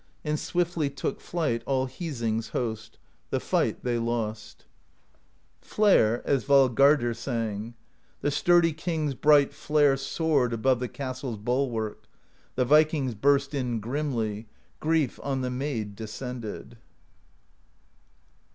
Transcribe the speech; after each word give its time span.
And 0.23 0.39
swiftly 0.39 0.89
took 0.89 1.21
flight 1.21 1.61
All 1.67 1.85
Hising's 1.85 2.47
host: 2.57 2.97
The 3.29 3.39
fight 3.39 3.83
they 3.83 3.99
lost. 3.99 4.65
224 5.61 5.61
PROSE 5.61 5.75
EDDA 5.75 5.75
Flare, 5.75 6.27
as 6.27 6.43
Valgardr 6.45 7.13
sang: 7.13 7.75
The 8.21 8.31
sturdy 8.31 8.73
king's 8.73 9.13
bright 9.13 9.53
Flare 9.53 9.95
soared 9.95 10.53
Above 10.53 10.79
the 10.79 10.87
castle's 10.89 11.37
bulwark; 11.37 12.07
The 12.55 12.65
vikings 12.65 13.13
burst 13.13 13.53
in 13.53 13.79
grimly: 13.79 14.47
Grief 14.79 15.19
on 15.21 15.41
the 15.41 15.51
maid 15.51 15.95
descended. 15.95 16.77